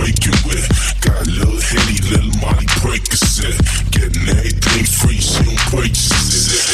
[0.00, 0.64] Break you with.
[1.04, 3.52] Got a little Henny, little Molly Percocet.
[3.92, 6.64] Getting everything free, she don't purchase it.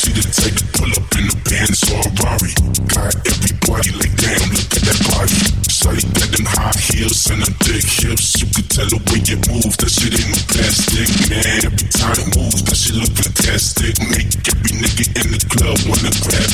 [0.00, 2.56] She did take a pull up in the Benz or Ferrari.
[2.88, 5.36] Got everybody like damn, look at that body.
[5.68, 8.40] Shawty got them high heels and them big hips.
[8.40, 11.68] You can tell the way it moves, that shit ain't no plastic, man.
[11.68, 13.92] Every time it moves, that shit look fantastic.
[14.08, 16.53] Make every nigga in the club wanna grab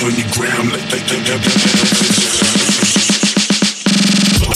[0.00, 1.04] on the ground like that.
[1.12, 1.60] that, that, that,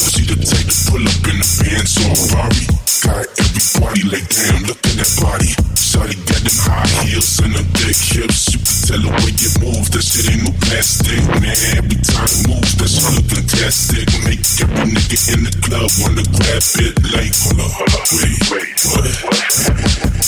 [0.00, 2.64] See the tape pull up in the Benz or Ferrari.
[3.04, 5.52] Got everybody like damn, look at that body.
[5.76, 8.56] Shawty got them high heels and them thick hips.
[8.56, 11.20] You can tell the way you move, that shit ain't no plastic.
[11.44, 14.08] Man, every time it moves, that shit look fantastic.
[14.24, 16.96] Make every nigga in the club wanna grab it.
[17.12, 20.23] Like, hold up, hold up, wait, wait, what?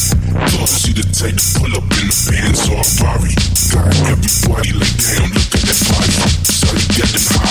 [1.17, 3.33] Take the pull up in the Benz or a Ferrari.
[3.73, 6.13] Got everybody like damn, look at that body.
[6.45, 7.46] Shawty get them high.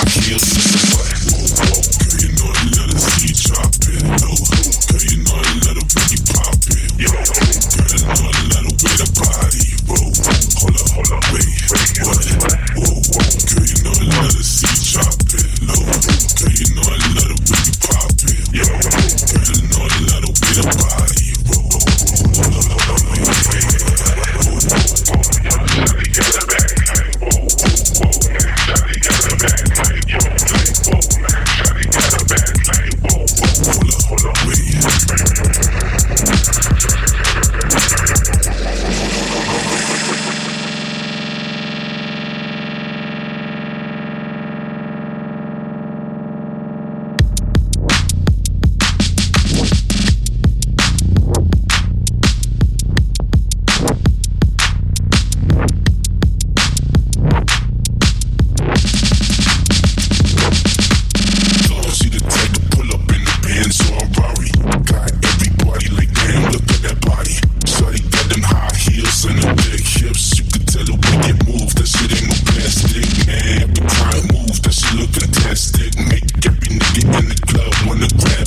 [77.88, 78.44] when the grab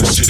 [0.00, 0.29] the shit